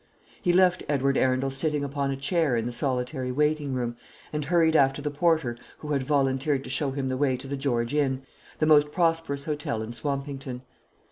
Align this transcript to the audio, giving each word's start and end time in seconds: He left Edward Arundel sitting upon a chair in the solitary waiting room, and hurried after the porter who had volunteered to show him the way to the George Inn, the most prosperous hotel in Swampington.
He 0.41 0.51
left 0.51 0.81
Edward 0.89 1.15
Arundel 1.15 1.51
sitting 1.51 1.83
upon 1.83 2.09
a 2.09 2.17
chair 2.17 2.57
in 2.57 2.65
the 2.65 2.71
solitary 2.71 3.31
waiting 3.31 3.71
room, 3.75 3.97
and 4.33 4.43
hurried 4.45 4.75
after 4.75 4.99
the 4.99 5.11
porter 5.11 5.55
who 5.77 5.91
had 5.91 6.01
volunteered 6.01 6.63
to 6.63 6.71
show 6.71 6.89
him 6.89 7.07
the 7.07 7.17
way 7.17 7.37
to 7.37 7.45
the 7.47 7.55
George 7.55 7.93
Inn, 7.93 8.23
the 8.57 8.65
most 8.65 8.91
prosperous 8.91 9.45
hotel 9.45 9.83
in 9.83 9.93
Swampington. 9.93 10.63